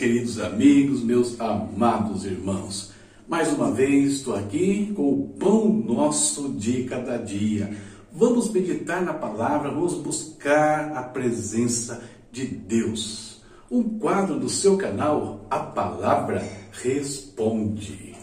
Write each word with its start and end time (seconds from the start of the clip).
Queridos 0.00 0.40
amigos, 0.40 1.02
meus 1.02 1.38
amados 1.38 2.24
irmãos. 2.24 2.90
Mais 3.28 3.52
uma 3.52 3.70
vez 3.70 4.14
estou 4.14 4.34
aqui 4.34 4.94
com 4.96 5.12
o 5.12 5.28
pão 5.38 5.70
nosso 5.70 6.54
de 6.54 6.84
cada 6.84 7.18
dia. 7.18 7.76
Vamos 8.10 8.50
meditar 8.50 9.02
na 9.02 9.12
palavra, 9.12 9.70
vamos 9.70 9.92
buscar 9.92 10.96
a 10.96 11.02
presença 11.02 12.02
de 12.32 12.46
Deus. 12.46 13.42
Um 13.70 13.82
quadro 13.98 14.40
do 14.40 14.48
seu 14.48 14.78
canal, 14.78 15.46
A 15.50 15.58
Palavra 15.58 16.48
Responde. 16.82 18.14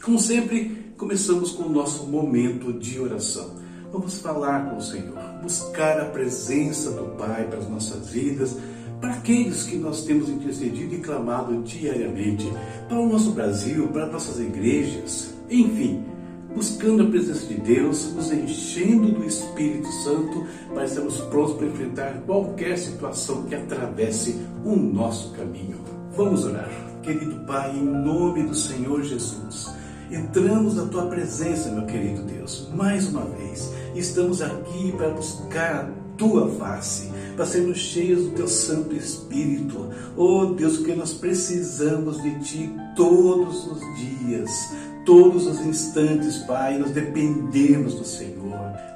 Como 0.00 0.20
sempre, 0.20 0.92
começamos 0.96 1.50
com 1.50 1.64
o 1.64 1.72
nosso 1.72 2.06
momento 2.06 2.72
de 2.72 3.00
oração. 3.00 3.63
Vamos 3.92 4.18
falar 4.18 4.70
com 4.70 4.76
o 4.76 4.82
Senhor, 4.82 5.16
buscar 5.42 6.00
a 6.00 6.06
presença 6.06 6.90
do 6.90 7.16
Pai 7.16 7.46
para 7.48 7.58
as 7.58 7.68
nossas 7.68 8.08
vidas, 8.08 8.56
para 9.00 9.12
aqueles 9.14 9.64
que 9.64 9.76
nós 9.76 10.04
temos 10.04 10.28
intercedido 10.28 10.94
e 10.94 10.98
clamado 10.98 11.62
diariamente, 11.62 12.50
para 12.88 12.98
o 12.98 13.08
nosso 13.08 13.32
Brasil, 13.32 13.88
para 13.88 14.06
nossas 14.06 14.40
igrejas, 14.40 15.34
enfim, 15.50 16.02
buscando 16.54 17.02
a 17.02 17.06
presença 17.06 17.46
de 17.46 17.54
Deus, 17.54 18.12
nos 18.14 18.32
enchendo 18.32 19.12
do 19.12 19.24
Espírito 19.24 19.88
Santo 20.04 20.46
para 20.72 20.84
estarmos 20.84 21.20
prontos 21.22 21.56
para 21.56 21.66
enfrentar 21.66 22.22
qualquer 22.24 22.78
situação 22.78 23.42
que 23.44 23.54
atravesse 23.54 24.40
o 24.64 24.76
nosso 24.76 25.32
caminho. 25.32 25.78
Vamos 26.16 26.44
orar. 26.44 26.70
Querido 27.02 27.44
Pai, 27.44 27.76
em 27.76 27.84
nome 27.84 28.44
do 28.44 28.54
Senhor 28.54 29.02
Jesus, 29.02 29.70
entramos 30.14 30.76
na 30.76 30.86
tua 30.86 31.06
presença, 31.06 31.70
meu 31.70 31.86
querido 31.86 32.22
Deus, 32.22 32.68
mais 32.74 33.08
uma 33.08 33.24
vez 33.24 33.72
estamos 33.94 34.40
aqui 34.40 34.92
para 34.92 35.10
buscar 35.10 35.74
a 35.74 35.88
tua 36.16 36.48
face, 36.52 37.10
para 37.34 37.46
sermos 37.46 37.78
cheios 37.78 38.24
do 38.24 38.30
teu 38.30 38.48
Santo 38.48 38.94
Espírito. 38.94 39.90
Oh 40.16 40.46
Deus, 40.46 40.78
que 40.78 40.94
nós 40.94 41.12
precisamos 41.12 42.22
de 42.22 42.38
ti 42.40 42.72
todos 42.94 43.66
os 43.66 43.80
dias, 43.98 44.72
todos 45.04 45.46
os 45.46 45.60
instantes, 45.60 46.38
Pai, 46.38 46.78
nós 46.78 46.92
dependemos 46.92 47.94
do 47.94 48.04
Senhor. 48.04 48.34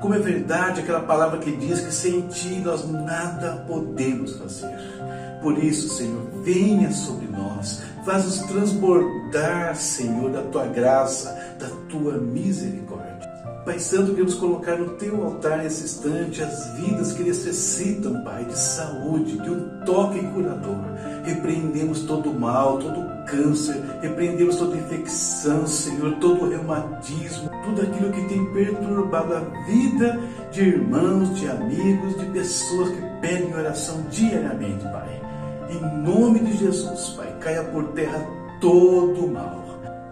Como 0.00 0.14
é 0.14 0.18
verdade 0.18 0.80
aquela 0.80 1.00
palavra 1.00 1.38
que 1.38 1.50
diz 1.50 1.80
que 1.80 1.92
sem 1.92 2.22
ti 2.28 2.60
nós 2.64 2.88
nada 2.88 3.64
podemos 3.66 4.36
fazer. 4.36 4.76
Por 5.42 5.62
isso, 5.62 5.88
Senhor, 5.96 6.26
venha 6.42 6.90
sobre 6.90 7.26
nós, 7.28 7.82
faz-nos 8.04 8.38
transbordar, 8.40 9.76
Senhor, 9.76 10.30
da 10.30 10.42
tua 10.42 10.66
graça, 10.66 11.30
da 11.58 11.68
tua 11.88 12.18
misericórdia. 12.18 13.28
Pai 13.68 13.78
Santo, 13.78 14.12
queremos 14.12 14.34
colocar 14.34 14.78
no 14.78 14.92
teu 14.92 15.22
altar 15.22 15.58
nesse 15.58 15.84
instante 15.84 16.42
as 16.42 16.68
vidas 16.78 17.12
que 17.12 17.22
necessitam, 17.22 18.24
Pai, 18.24 18.42
de 18.46 18.58
saúde, 18.58 19.36
de 19.36 19.50
um 19.50 19.84
toque 19.84 20.26
curador. 20.28 20.78
Repreendemos 21.22 22.04
todo 22.04 22.32
mal, 22.32 22.78
todo 22.78 23.06
câncer, 23.26 23.76
repreendemos 24.00 24.56
toda 24.56 24.74
infecção, 24.74 25.66
Senhor, 25.66 26.16
todo 26.16 26.48
reumatismo, 26.48 27.50
tudo 27.66 27.82
aquilo 27.82 28.10
que 28.10 28.26
tem 28.28 28.52
perturbado 28.54 29.34
a 29.34 29.40
vida 29.66 30.18
de 30.50 30.62
irmãos, 30.62 31.38
de 31.38 31.46
amigos, 31.46 32.18
de 32.18 32.24
pessoas 32.30 32.88
que 32.88 33.02
pedem 33.20 33.54
oração 33.54 34.00
diariamente, 34.10 34.82
Pai. 34.84 35.27
Em 35.68 36.02
nome 36.02 36.40
de 36.40 36.56
Jesus, 36.56 37.10
Pai, 37.10 37.34
caia 37.40 37.64
por 37.64 37.84
terra 37.88 38.26
todo 38.60 39.26
o 39.26 39.32
mal. 39.32 39.64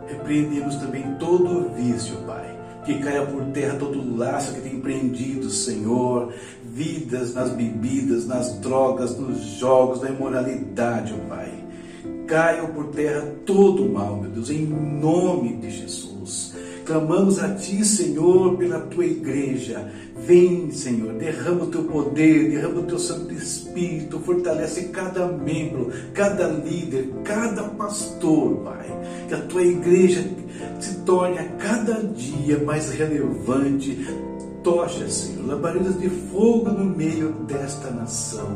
Repreendemos 0.06 0.76
também 0.76 1.02
todo 1.18 1.66
o 1.66 1.74
vício, 1.74 2.16
Pai 2.26 2.56
que 2.86 3.00
caia 3.00 3.26
por 3.26 3.44
terra 3.46 3.76
todo 3.76 3.98
o 3.98 4.16
laço 4.16 4.54
que 4.54 4.60
tem 4.60 4.80
prendido, 4.80 5.50
Senhor, 5.50 6.32
vidas 6.62 7.34
nas 7.34 7.50
bebidas, 7.50 8.26
nas 8.26 8.60
drogas, 8.60 9.18
nos 9.18 9.38
jogos, 9.58 10.00
na 10.00 10.10
imoralidade, 10.10 11.12
Pai. 11.28 11.52
Caia 12.28 12.62
por 12.68 12.86
terra 12.86 13.26
todo 13.44 13.84
o 13.84 13.92
mal, 13.92 14.16
meu 14.16 14.30
Deus, 14.30 14.50
em 14.50 14.64
nome 14.64 15.56
de 15.56 15.70
Jesus. 15.70 16.15
Clamamos 16.86 17.40
a 17.40 17.52
Ti, 17.54 17.84
Senhor, 17.84 18.56
pela 18.56 18.78
Tua 18.78 19.04
igreja. 19.04 19.90
Vem, 20.24 20.70
Senhor, 20.70 21.14
derrama 21.14 21.64
o 21.64 21.66
Teu 21.66 21.82
poder, 21.82 22.48
derrama 22.48 22.78
o 22.78 22.84
Teu 22.84 22.98
Santo 22.98 23.34
Espírito, 23.34 24.20
fortalece 24.20 24.84
cada 24.84 25.26
membro, 25.26 25.90
cada 26.14 26.46
líder, 26.46 27.10
cada 27.24 27.64
pastor, 27.70 28.58
Pai. 28.58 28.86
Que 29.26 29.34
a 29.34 29.42
Tua 29.42 29.62
igreja 29.62 30.24
se 30.78 30.94
torne 30.98 31.40
a 31.40 31.48
cada 31.56 32.04
dia 32.04 32.58
mais 32.64 32.90
relevante. 32.90 34.06
Tocha, 34.62 35.08
Senhor, 35.08 35.44
labaredas 35.44 35.98
de 35.98 36.08
fogo 36.08 36.70
no 36.70 36.84
meio 36.84 37.32
desta 37.48 37.90
nação. 37.90 38.48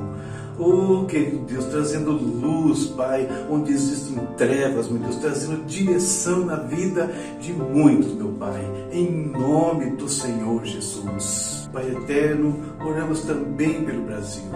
Oh, 0.62 1.06
querido 1.06 1.38
Deus, 1.38 1.64
trazendo 1.66 2.12
luz, 2.12 2.88
Pai, 2.88 3.26
onde 3.48 3.72
existem 3.72 4.18
trevas, 4.36 4.88
meu 4.88 5.00
Deus, 5.00 5.16
trazendo 5.16 5.64
direção 5.64 6.44
na 6.44 6.56
vida 6.56 7.10
de 7.40 7.54
muitos, 7.54 8.12
meu 8.12 8.28
Pai, 8.32 8.62
em 8.92 9.10
nome 9.10 9.96
do 9.96 10.06
Senhor 10.06 10.62
Jesus. 10.66 11.49
Pai 11.72 11.88
eterno, 11.88 12.54
oramos 12.80 13.20
também 13.22 13.84
pelo 13.84 14.02
Brasil. 14.02 14.50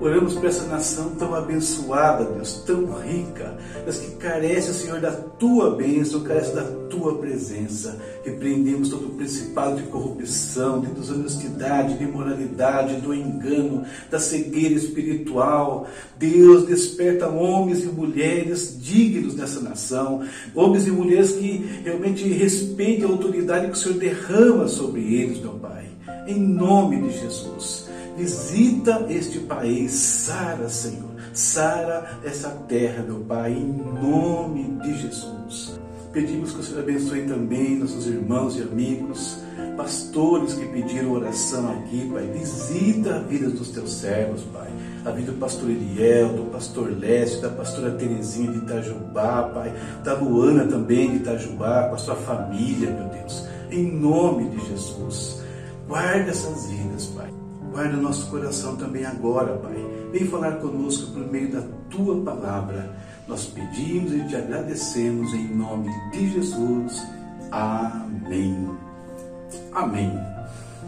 Oramos 0.00 0.32
por 0.32 0.46
essa 0.46 0.64
nação 0.64 1.10
tão 1.10 1.34
abençoada, 1.34 2.24
Deus, 2.24 2.62
tão 2.64 2.86
rica, 3.00 3.54
mas 3.84 3.98
que 3.98 4.16
carece, 4.16 4.72
Senhor, 4.72 4.98
da 4.98 5.12
tua 5.12 5.76
bênção, 5.76 6.22
carece 6.22 6.54
da 6.54 6.62
tua 6.88 7.18
presença. 7.18 7.98
Repreendemos 8.24 8.88
todo 8.88 9.08
o 9.08 9.16
principado 9.16 9.76
de 9.76 9.82
corrupção, 9.88 10.80
de 10.80 10.86
desonestidade, 10.86 11.98
de 11.98 12.04
imoralidade, 12.04 12.96
do 12.96 13.12
engano, 13.12 13.84
da 14.10 14.18
cegueira 14.18 14.74
espiritual. 14.74 15.86
Deus, 16.16 16.66
desperta 16.66 17.28
homens 17.28 17.84
e 17.84 17.88
mulheres 17.88 18.78
dignos 18.80 19.34
dessa 19.34 19.60
nação, 19.60 20.24
homens 20.54 20.86
e 20.86 20.90
mulheres 20.90 21.32
que 21.32 21.82
realmente 21.84 22.26
respeitem 22.26 23.04
a 23.04 23.08
autoridade 23.08 23.66
que 23.66 23.72
o 23.72 23.76
Senhor 23.76 23.98
derrama 23.98 24.66
sobre 24.66 25.02
eles, 25.02 25.38
meu 25.40 25.52
Pai. 25.52 25.79
Em 26.26 26.38
nome 26.38 27.00
de 27.02 27.18
Jesus. 27.18 27.88
Visita 28.16 29.06
este 29.08 29.38
país, 29.40 29.92
Sara, 29.92 30.68
Senhor. 30.68 31.10
Sara 31.32 32.20
essa 32.24 32.50
terra, 32.68 33.02
meu 33.02 33.20
Pai, 33.20 33.52
em 33.52 33.66
nome 34.00 34.64
de 34.82 34.98
Jesus. 34.98 35.78
Pedimos 36.12 36.52
que 36.52 36.60
o 36.60 36.62
Senhor 36.62 36.80
abençoe 36.80 37.22
também 37.22 37.78
nossos 37.78 38.06
irmãos 38.06 38.58
e 38.58 38.62
amigos, 38.62 39.38
pastores 39.76 40.54
que 40.54 40.66
pediram 40.66 41.12
oração 41.12 41.70
aqui, 41.70 42.10
Pai. 42.12 42.26
Visita 42.26 43.14
a 43.14 43.18
vida 43.20 43.48
dos 43.48 43.70
teus 43.70 43.92
servos, 43.92 44.42
Pai. 44.52 44.68
A 45.04 45.12
vida 45.12 45.30
do 45.30 45.38
pastor 45.38 45.70
Eliel, 45.70 46.30
do 46.30 46.50
pastor 46.50 46.90
Lécio, 46.98 47.40
da 47.40 47.48
pastora 47.48 47.92
Terezinha 47.92 48.50
de 48.50 48.58
Itajubá, 48.58 49.44
Pai. 49.54 49.72
Da 50.02 50.14
Luana 50.14 50.66
também 50.66 51.10
de 51.10 51.16
Itajubá, 51.18 51.88
com 51.88 51.94
a 51.94 51.98
sua 51.98 52.16
família, 52.16 52.90
meu 52.90 53.08
Deus. 53.08 53.46
Em 53.70 53.90
nome 53.90 54.50
de 54.50 54.66
Jesus. 54.66 55.39
Guarda 55.90 56.30
essas 56.30 56.66
vidas, 56.66 57.06
Pai. 57.06 57.28
Guarda 57.72 57.98
o 57.98 58.00
nosso 58.00 58.30
coração 58.30 58.76
também 58.76 59.04
agora, 59.04 59.58
Pai. 59.58 59.74
Vem 60.12 60.24
falar 60.24 60.52
conosco 60.60 61.10
por 61.10 61.26
meio 61.26 61.50
da 61.50 61.62
tua 61.90 62.22
palavra. 62.22 62.96
Nós 63.26 63.46
pedimos 63.46 64.12
e 64.12 64.24
te 64.28 64.36
agradecemos 64.36 65.34
em 65.34 65.52
nome 65.52 65.90
de 66.12 66.30
Jesus. 66.30 67.04
Amém. 67.50 68.70
Amém. 69.72 70.16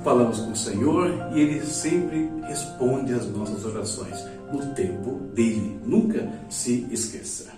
Falamos 0.05 0.39
com 0.39 0.53
o 0.53 0.57
Senhor 0.57 1.33
e 1.35 1.41
Ele 1.41 1.67
sempre 1.67 2.31
responde 2.47 3.13
às 3.13 3.27
nossas 3.27 3.65
orações 3.65 4.25
no 4.53 4.73
tempo 4.73 5.19
dele. 5.35 5.81
Nunca 5.85 6.31
se 6.49 6.87
esqueça. 6.93 7.51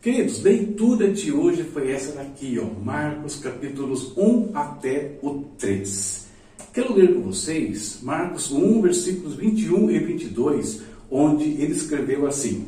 Queridos, 0.00 0.42
leitura 0.42 1.10
de 1.10 1.32
hoje 1.32 1.64
foi 1.64 1.90
essa 1.90 2.12
daqui, 2.12 2.60
ó, 2.60 2.80
Marcos 2.80 3.36
capítulos 3.36 4.16
1 4.16 4.50
até 4.54 5.18
o 5.22 5.44
3. 5.58 6.26
Quero 6.72 6.94
ler 6.94 7.14
com 7.14 7.22
vocês 7.22 7.98
Marcos 8.02 8.52
1, 8.52 8.82
versículos 8.82 9.34
21 9.34 9.90
e 9.90 9.98
22, 9.98 10.82
onde 11.10 11.44
ele 11.44 11.72
escreveu 11.72 12.26
assim: 12.26 12.66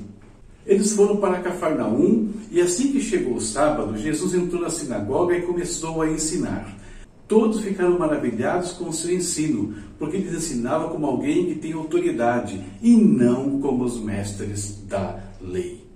Eles 0.66 0.92
foram 0.94 1.18
para 1.18 1.40
Cafarnaum 1.40 2.28
e 2.50 2.60
assim 2.60 2.90
que 2.90 3.00
chegou 3.00 3.34
o 3.34 3.40
sábado, 3.40 3.96
Jesus 3.96 4.34
entrou 4.34 4.62
na 4.62 4.70
sinagoga 4.70 5.36
e 5.36 5.42
começou 5.42 6.02
a 6.02 6.10
ensinar. 6.10 6.76
Todos 7.28 7.60
ficaram 7.60 7.98
maravilhados 7.98 8.72
com 8.72 8.88
o 8.88 8.92
seu 8.92 9.14
ensino, 9.14 9.74
porque 9.98 10.16
ele 10.16 10.34
ensinava 10.34 10.88
como 10.88 11.06
alguém 11.06 11.46
que 11.46 11.56
tem 11.56 11.74
autoridade 11.74 12.64
e 12.82 12.96
não 12.96 13.60
como 13.60 13.84
os 13.84 14.00
mestres 14.00 14.82
da 14.88 15.22
lei. 15.40 15.87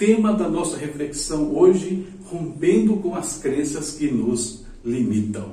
Tema 0.00 0.32
da 0.32 0.48
nossa 0.48 0.78
reflexão 0.78 1.54
hoje: 1.54 2.06
rompendo 2.24 2.96
com 2.96 3.14
as 3.14 3.36
crenças 3.36 3.92
que 3.92 4.10
nos 4.10 4.64
limitam. 4.82 5.52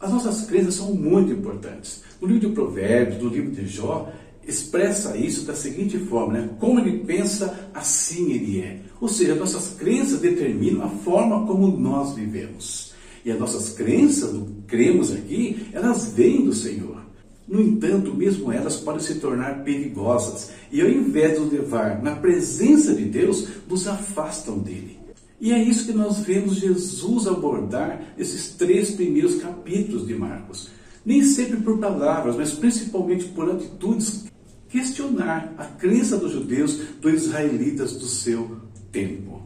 As 0.00 0.10
nossas 0.10 0.46
crenças 0.46 0.76
são 0.76 0.94
muito 0.94 1.30
importantes. 1.32 2.02
No 2.18 2.28
livro 2.28 2.48
de 2.48 2.54
Provérbios, 2.54 3.22
no 3.22 3.28
livro 3.28 3.50
de 3.50 3.66
Jó, 3.66 4.10
expressa 4.48 5.18
isso 5.18 5.44
da 5.44 5.54
seguinte 5.54 5.98
forma, 5.98 6.32
né? 6.32 6.50
Como 6.58 6.80
ele 6.80 7.00
pensa, 7.00 7.68
assim 7.74 8.32
ele 8.32 8.60
é. 8.60 8.80
Ou 9.02 9.08
seja, 9.08 9.34
nossas 9.34 9.74
crenças 9.78 10.20
determinam 10.20 10.82
a 10.82 10.88
forma 10.88 11.46
como 11.46 11.76
nós 11.76 12.14
vivemos. 12.14 12.94
E 13.22 13.30
as 13.30 13.38
nossas 13.38 13.74
crenças, 13.74 14.34
cremos 14.66 15.12
aqui, 15.12 15.66
elas 15.74 16.10
vêm 16.14 16.42
do 16.42 16.54
Senhor. 16.54 16.95
No 17.48 17.60
entanto, 17.60 18.14
mesmo 18.14 18.52
elas 18.52 18.76
podem 18.76 19.00
se 19.00 19.16
tornar 19.16 19.62
perigosas 19.62 20.50
e, 20.72 20.80
ao 20.80 20.88
invés 20.88 21.34
de 21.34 21.40
nos 21.40 21.52
levar 21.52 22.02
na 22.02 22.16
presença 22.16 22.94
de 22.94 23.04
Deus, 23.04 23.48
nos 23.68 23.86
afastam 23.86 24.58
dele. 24.58 24.98
E 25.40 25.52
é 25.52 25.62
isso 25.62 25.86
que 25.86 25.92
nós 25.92 26.18
vemos 26.20 26.56
Jesus 26.56 27.26
abordar 27.26 28.14
nesses 28.16 28.48
três 28.54 28.90
primeiros 28.90 29.36
capítulos 29.36 30.06
de 30.06 30.14
Marcos. 30.14 30.70
Nem 31.04 31.22
sempre 31.22 31.58
por 31.58 31.78
palavras, 31.78 32.36
mas 32.36 32.52
principalmente 32.52 33.26
por 33.26 33.50
atitudes 33.50 34.24
questionar 34.68 35.54
a 35.56 35.64
crença 35.64 36.16
dos 36.16 36.32
judeus, 36.32 36.78
dos 37.00 37.12
israelitas 37.12 37.92
do 37.92 38.06
seu 38.06 38.60
tempo. 38.90 39.42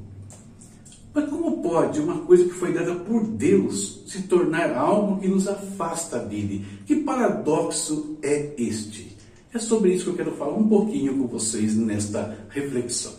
Mas 1.12 1.28
como 1.28 1.60
pode 1.62 2.00
uma 2.00 2.18
coisa 2.20 2.44
que 2.44 2.54
foi 2.54 2.72
dada 2.72 2.94
por 2.94 3.26
Deus 3.26 4.02
se 4.06 4.22
tornar 4.22 4.72
algo 4.74 5.20
que 5.20 5.28
nos 5.28 5.48
afasta 5.48 6.18
dele? 6.18 6.64
Que 6.86 6.96
paradoxo 6.96 8.16
é 8.22 8.54
este? 8.56 9.16
É 9.52 9.58
sobre 9.58 9.92
isso 9.92 10.04
que 10.04 10.10
eu 10.10 10.16
quero 10.16 10.36
falar 10.36 10.54
um 10.54 10.68
pouquinho 10.68 11.18
com 11.18 11.26
vocês 11.26 11.76
nesta 11.76 12.46
reflexão. 12.50 13.12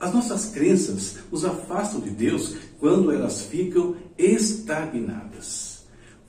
As 0.00 0.12
nossas 0.12 0.46
crenças 0.46 1.18
nos 1.30 1.44
afastam 1.44 2.00
de 2.00 2.10
Deus 2.10 2.56
quando 2.80 3.12
elas 3.12 3.42
ficam 3.42 3.94
estagnadas. 4.16 5.78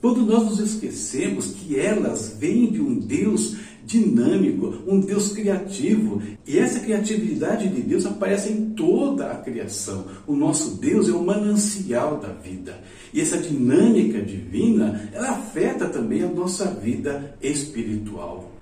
Quando 0.00 0.22
nós 0.22 0.44
nos 0.44 0.60
esquecemos 0.60 1.48
que 1.48 1.78
elas 1.78 2.36
vêm 2.38 2.70
de 2.70 2.80
um 2.80 2.98
Deus 2.98 3.56
dinâmico, 3.90 4.72
um 4.86 5.00
Deus 5.00 5.32
criativo. 5.32 6.22
E 6.46 6.58
essa 6.58 6.78
criatividade 6.78 7.68
de 7.68 7.82
Deus 7.82 8.06
aparece 8.06 8.52
em 8.52 8.70
toda 8.70 9.30
a 9.30 9.36
criação. 9.36 10.06
O 10.26 10.34
nosso 10.34 10.76
Deus 10.76 11.08
é 11.08 11.12
o 11.12 11.24
manancial 11.24 12.18
da 12.18 12.28
vida. 12.28 12.78
E 13.12 13.20
essa 13.20 13.36
dinâmica 13.36 14.22
divina, 14.22 15.10
ela 15.12 15.30
afeta 15.30 15.88
também 15.88 16.22
a 16.22 16.28
nossa 16.28 16.66
vida 16.66 17.36
espiritual. 17.42 18.52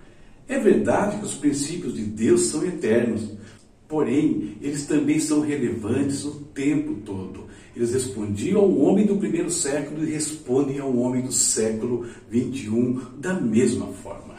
É 0.48 0.58
verdade 0.58 1.18
que 1.18 1.26
os 1.26 1.34
princípios 1.34 1.94
de 1.94 2.04
Deus 2.04 2.46
são 2.46 2.64
eternos, 2.64 3.28
porém, 3.86 4.56
eles 4.62 4.86
também 4.86 5.20
são 5.20 5.40
relevantes 5.40 6.24
o 6.24 6.36
tempo 6.54 6.94
todo. 7.04 7.48
Eles 7.76 7.92
respondiam 7.92 8.62
ao 8.62 8.78
homem 8.78 9.04
do 9.04 9.16
primeiro 9.16 9.50
século 9.50 10.02
e 10.02 10.10
respondem 10.10 10.78
ao 10.78 10.96
homem 10.96 11.22
do 11.22 11.32
século 11.32 12.06
21 12.30 12.98
da 13.18 13.34
mesma 13.34 13.88
forma. 13.88 14.37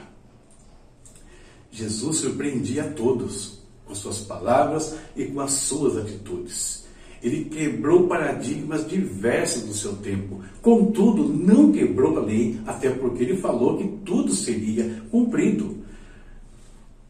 Jesus 1.72 2.18
surpreendia 2.18 2.84
a 2.84 2.90
todos 2.90 3.60
com 3.86 3.96
suas 3.96 4.20
palavras 4.20 4.96
e 5.16 5.26
com 5.26 5.40
as 5.40 5.52
suas 5.52 5.98
atitudes. 5.98 6.88
Ele 7.22 7.46
quebrou 7.46 8.08
paradigmas 8.08 8.88
diversos 8.88 9.64
do 9.64 9.74
seu 9.74 9.96
tempo. 9.98 10.42
Contudo, 10.62 11.28
não 11.28 11.72
quebrou 11.72 12.18
a 12.18 12.22
lei, 12.22 12.60
até 12.66 12.90
porque 12.90 13.24
ele 13.24 13.38
falou 13.38 13.78
que 13.78 13.88
tudo 14.06 14.34
seria 14.34 15.02
cumprido. 15.12 15.78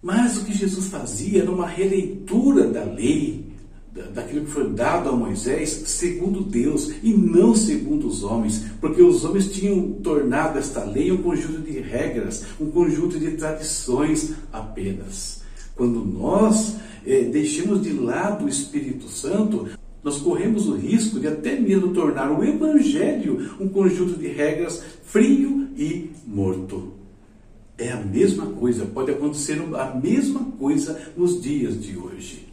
Mas 0.01 0.37
o 0.37 0.45
que 0.45 0.53
Jesus 0.53 0.87
fazia 0.87 1.41
era 1.43 1.51
uma 1.51 1.67
releitura 1.67 2.67
da 2.67 2.83
lei, 2.83 3.45
daquilo 4.13 4.45
que 4.45 4.51
foi 4.51 4.69
dado 4.69 5.09
a 5.09 5.15
Moisés 5.15 5.69
segundo 5.85 6.41
Deus 6.41 6.91
e 7.03 7.13
não 7.13 7.55
segundo 7.55 8.07
os 8.07 8.23
homens, 8.23 8.65
porque 8.79 9.01
os 9.01 9.23
homens 9.25 9.51
tinham 9.51 9.93
tornado 9.93 10.57
esta 10.57 10.83
lei 10.83 11.11
um 11.11 11.21
conjunto 11.21 11.61
de 11.61 11.79
regras, 11.79 12.45
um 12.59 12.69
conjunto 12.71 13.19
de 13.19 13.31
tradições 13.31 14.33
apenas. 14.51 15.41
Quando 15.75 16.03
nós 16.03 16.75
é, 17.05 17.23
deixamos 17.23 17.81
de 17.81 17.93
lado 17.93 18.45
o 18.45 18.49
Espírito 18.49 19.07
Santo, 19.07 19.67
nós 20.03 20.19
corremos 20.21 20.67
o 20.67 20.75
risco 20.75 21.19
de 21.19 21.27
até 21.27 21.59
mesmo 21.59 21.93
tornar 21.93 22.31
o 22.31 22.43
Evangelho 22.43 23.55
um 23.59 23.67
conjunto 23.67 24.17
de 24.17 24.27
regras 24.27 24.81
frio 25.03 25.67
e 25.77 26.09
morto. 26.25 26.93
É 27.77 27.91
a 27.91 27.97
mesma 27.97 28.45
coisa, 28.47 28.85
pode 28.85 29.11
acontecer 29.11 29.61
a 29.73 29.95
mesma 29.95 30.43
coisa 30.57 30.99
nos 31.15 31.41
dias 31.41 31.81
de 31.81 31.97
hoje. 31.97 32.48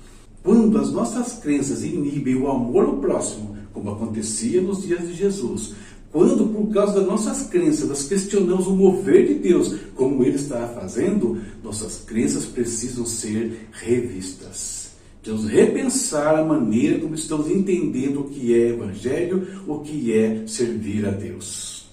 Quando 0.46 0.78
as 0.78 0.92
nossas 0.92 1.40
crenças 1.40 1.82
inibem 1.82 2.36
o 2.36 2.48
amor 2.48 2.84
ao 2.84 2.98
próximo, 2.98 3.56
como 3.72 3.90
acontecia 3.90 4.62
nos 4.62 4.86
dias 4.86 5.00
de 5.00 5.12
Jesus, 5.12 5.74
quando 6.12 6.46
por 6.46 6.72
causa 6.72 7.00
das 7.00 7.04
nossas 7.04 7.48
crenças 7.48 7.88
nós 7.88 8.04
questionamos 8.04 8.68
o 8.68 8.76
mover 8.76 9.26
de 9.26 9.34
Deus, 9.34 9.74
como 9.96 10.22
ele 10.22 10.36
está 10.36 10.68
fazendo, 10.68 11.36
nossas 11.64 12.04
crenças 12.06 12.44
precisam 12.44 13.04
ser 13.04 13.66
revistas. 13.72 14.92
Precisamos 15.20 15.50
repensar 15.50 16.38
a 16.38 16.44
maneira 16.44 17.00
como 17.00 17.16
estamos 17.16 17.50
entendendo 17.50 18.20
o 18.20 18.30
que 18.30 18.54
é 18.54 18.68
evangelho, 18.68 19.64
o 19.66 19.80
que 19.80 20.12
é 20.12 20.46
servir 20.46 21.04
a 21.06 21.10
Deus. 21.10 21.88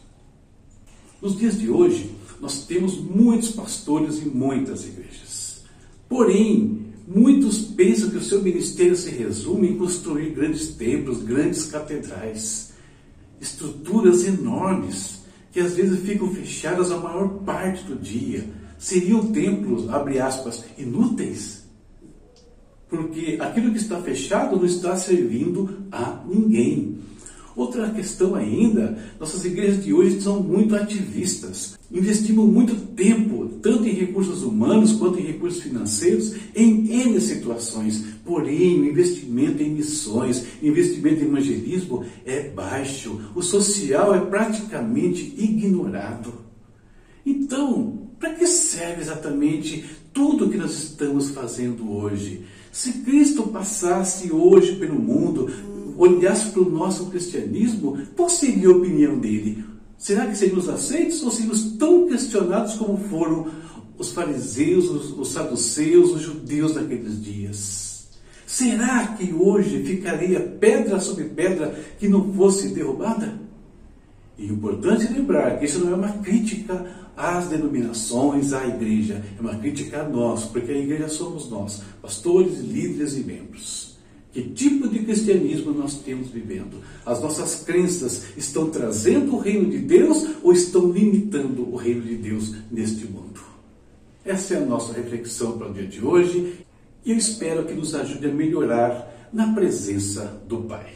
Nos 1.20 1.36
dias 1.36 1.58
de 1.58 1.72
hoje, 1.72 2.12
nós 2.40 2.66
temos 2.66 3.00
muitos 3.00 3.50
pastores 3.50 4.22
e 4.22 4.26
muitas 4.26 4.86
igrejas. 4.86 5.64
Porém, 6.08 6.83
Muitos 7.06 7.60
pensam 7.60 8.10
que 8.10 8.18
o 8.18 8.24
seu 8.24 8.42
ministério 8.42 8.96
se 8.96 9.10
resume 9.10 9.70
em 9.70 9.78
construir 9.78 10.30
grandes 10.30 10.70
templos, 10.70 11.22
grandes 11.22 11.66
catedrais, 11.66 12.74
estruturas 13.42 14.24
enormes, 14.26 15.24
que 15.52 15.60
às 15.60 15.76
vezes 15.76 16.00
ficam 16.00 16.34
fechadas 16.34 16.92
a 16.92 16.98
maior 16.98 17.28
parte 17.44 17.84
do 17.84 17.96
dia. 17.96 18.48
Seriam 18.78 19.32
templos, 19.32 19.90
abre 19.90 20.20
aspas, 20.20 20.64
inúteis? 20.78 21.64
Porque 22.90 23.38
aquilo 23.40 23.72
que 23.72 23.80
está 23.80 24.02
fechado 24.02 24.56
não 24.56 24.66
está 24.66 24.96
servindo 24.96 25.86
a 25.92 26.24
ninguém. 26.26 26.93
Outra 27.56 27.90
questão 27.92 28.36
ainda, 28.36 28.98
nossas 29.20 29.46
igrejas 29.46 29.84
de 29.84 29.94
hoje 29.94 30.20
são 30.22 30.42
muito 30.42 30.76
ativistas. 30.76 31.78
Investimos 31.92 32.50
muito 32.50 32.76
tempo, 32.96 33.48
tanto 33.62 33.88
em 33.88 33.94
recursos 33.94 34.42
humanos 34.42 34.94
quanto 34.94 35.20
em 35.20 35.24
recursos 35.24 35.62
financeiros, 35.62 36.34
em 36.56 36.90
N 36.90 37.22
situações. 37.22 38.04
Porém, 38.26 38.82
o 38.82 38.86
investimento 38.86 39.62
em 39.62 39.70
missões, 39.70 40.44
investimento 40.62 41.24
em 41.24 41.28
evangelismo 41.28 42.04
é 42.26 42.50
baixo. 42.50 43.20
O 43.36 43.42
social 43.44 44.16
é 44.16 44.22
praticamente 44.22 45.22
ignorado. 45.38 46.34
Então, 47.24 48.10
para 48.20 48.34
que 48.34 48.48
serve 48.48 49.02
exatamente 49.02 49.86
tudo 50.12 50.46
o 50.46 50.50
que 50.50 50.58
nós 50.58 50.72
estamos 50.72 51.30
fazendo 51.30 51.92
hoje? 51.92 52.42
Se 52.72 52.94
Cristo 53.04 53.44
passasse 53.44 54.32
hoje 54.32 54.78
pelo 54.78 55.00
mundo, 55.00 55.52
olhasse 55.98 56.52
para 56.52 56.62
o 56.62 56.70
nosso 56.70 57.08
cristianismo, 57.08 57.98
qual 58.16 58.30
seria 58.30 58.68
a 58.68 58.72
opinião 58.72 59.18
dele? 59.20 59.64
Será 59.98 60.28
que 60.28 60.38
seríamos 60.38 60.68
aceitos 60.68 61.24
ou 61.24 61.32
seríamos 61.32 61.74
tão 61.78 62.08
questionados 62.08 62.76
como 62.76 62.98
foram 62.98 63.48
os 63.98 64.12
fariseus, 64.12 64.90
os, 64.90 65.18
os 65.18 65.32
saduceus, 65.32 66.12
os 66.12 66.22
judeus 66.22 66.76
naqueles 66.76 67.24
dias? 67.24 68.10
Será 68.46 69.08
que 69.08 69.34
hoje 69.34 69.82
ficaria 69.84 70.40
pedra 70.40 71.00
sobre 71.00 71.24
pedra 71.26 71.74
que 71.98 72.08
não 72.08 72.34
fosse 72.34 72.70
derrubada? 72.70 73.40
E 74.38 74.46
importante 74.46 75.12
lembrar 75.12 75.58
que 75.58 75.66
isso 75.66 75.80
não 75.80 75.94
é 75.94 75.96
uma 75.96 76.12
crítica 76.22 76.86
às 77.16 77.48
denominações, 77.48 78.54
à 78.54 78.66
igreja, 78.68 79.24
é 79.38 79.42
uma 79.42 79.56
crítica 79.56 80.02
a 80.02 80.10
nós, 80.10 80.46
porque 80.46 80.72
a 80.72 80.78
igreja 80.78 81.08
somos 81.08 81.50
nós, 81.50 81.82
pastores, 82.02 82.60
líderes 82.60 83.16
e 83.16 83.22
membros. 83.22 83.93
Que 84.34 84.42
tipo 84.42 84.88
de 84.88 84.98
cristianismo 85.00 85.72
nós 85.72 86.00
temos 86.00 86.30
vivendo? 86.30 86.82
As 87.06 87.22
nossas 87.22 87.64
crenças 87.64 88.36
estão 88.36 88.68
trazendo 88.72 89.36
o 89.36 89.40
reino 89.40 89.70
de 89.70 89.78
Deus 89.78 90.28
ou 90.42 90.52
estão 90.52 90.92
limitando 90.92 91.72
o 91.72 91.76
reino 91.76 92.02
de 92.02 92.16
Deus 92.16 92.56
neste 92.72 93.06
mundo? 93.06 93.40
Essa 94.26 94.56
é 94.56 94.58
a 94.58 94.66
nossa 94.66 94.92
reflexão 94.92 95.56
para 95.56 95.70
o 95.70 95.74
dia 95.74 95.86
de 95.86 96.04
hoje 96.04 96.66
e 97.06 97.12
eu 97.12 97.18
espero 97.18 97.64
que 97.66 97.74
nos 97.74 97.94
ajude 97.94 98.26
a 98.26 98.34
melhorar 98.34 99.30
na 99.32 99.54
presença 99.54 100.42
do 100.48 100.64
Pai. 100.64 100.92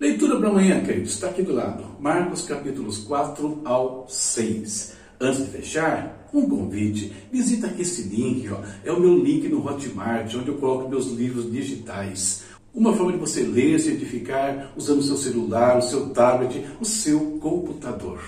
Leitura 0.00 0.38
para 0.38 0.48
amanhã, 0.48 0.82
queridos, 0.82 1.12
está 1.12 1.28
aqui 1.28 1.42
do 1.42 1.52
lado. 1.52 1.84
Marcos 2.00 2.42
capítulos 2.42 2.98
4 2.98 3.62
ao 3.64 4.08
6. 4.08 4.97
Antes 5.20 5.44
de 5.44 5.50
fechar, 5.50 6.28
um 6.32 6.48
convite. 6.48 7.12
Visita 7.32 7.72
esse 7.76 8.02
link, 8.02 8.48
ó. 8.50 8.58
é 8.84 8.92
o 8.92 9.00
meu 9.00 9.18
link 9.18 9.48
no 9.48 9.66
Hotmart, 9.66 10.32
onde 10.36 10.48
eu 10.48 10.54
coloco 10.58 10.88
meus 10.88 11.10
livros 11.10 11.50
digitais. 11.50 12.44
Uma 12.72 12.94
forma 12.94 13.12
de 13.12 13.18
você 13.18 13.42
ler, 13.42 13.80
se 13.80 13.90
edificar, 13.90 14.72
usando 14.76 15.00
o 15.00 15.02
seu 15.02 15.16
celular, 15.16 15.78
o 15.78 15.82
seu 15.82 16.10
tablet, 16.10 16.64
o 16.80 16.84
seu 16.84 17.18
computador. 17.40 18.20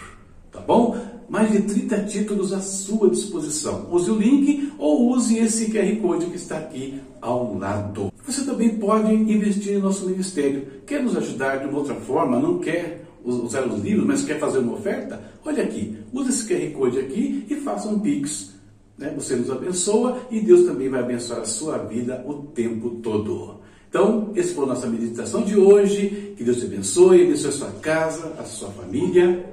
Tá 0.50 0.60
bom? 0.60 0.98
Mais 1.28 1.52
de 1.52 1.62
30 1.62 2.02
títulos 2.06 2.52
à 2.52 2.60
sua 2.60 3.08
disposição. 3.08 3.86
Use 3.92 4.10
o 4.10 4.16
link 4.16 4.72
ou 4.76 5.10
use 5.10 5.38
esse 5.38 5.70
QR 5.70 5.94
Code 6.00 6.26
que 6.26 6.36
está 6.36 6.58
aqui 6.58 7.00
ao 7.20 7.56
lado. 7.56 8.12
Você 8.26 8.44
também 8.44 8.70
pode 8.70 9.12
investir 9.12 9.74
em 9.74 9.78
nosso 9.78 10.06
ministério. 10.06 10.66
Quer 10.84 11.04
nos 11.04 11.16
ajudar 11.16 11.58
de 11.58 11.68
uma 11.68 11.78
outra 11.78 11.94
forma? 11.94 12.40
Não 12.40 12.58
quer 12.58 13.04
usar 13.24 13.66
os 13.66 13.80
livros, 13.82 14.06
mas 14.06 14.24
quer 14.24 14.38
fazer 14.38 14.58
uma 14.58 14.74
oferta? 14.74 15.20
Olha 15.44 15.62
aqui, 15.62 15.96
use 16.12 16.30
esse 16.30 16.46
QR 16.46 16.78
Code 16.78 16.98
aqui 16.98 17.46
e 17.48 17.56
faça 17.56 17.88
um 17.88 17.98
Pix. 17.98 18.54
Né? 18.96 19.12
Você 19.16 19.36
nos 19.36 19.50
abençoa 19.50 20.18
e 20.30 20.40
Deus 20.40 20.66
também 20.66 20.88
vai 20.88 21.00
abençoar 21.00 21.40
a 21.40 21.44
sua 21.44 21.78
vida 21.78 22.22
o 22.26 22.34
tempo 22.34 22.90
todo. 23.02 23.60
Então, 23.88 24.32
essa 24.36 24.54
foi 24.54 24.64
a 24.64 24.68
nossa 24.68 24.86
meditação 24.86 25.42
de 25.42 25.58
hoje. 25.58 26.34
Que 26.36 26.44
Deus 26.44 26.58
te 26.58 26.66
abençoe, 26.66 27.24
abençoe 27.24 27.48
a 27.48 27.52
sua 27.52 27.70
casa, 27.82 28.34
a 28.38 28.44
sua 28.44 28.70
família. 28.70 29.46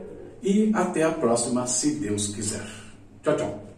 e 0.44 0.70
até 0.74 1.04
a 1.04 1.12
próxima, 1.12 1.66
se 1.66 1.96
Deus 1.96 2.28
quiser. 2.28 2.66
Tchau, 3.24 3.36
tchau. 3.36 3.77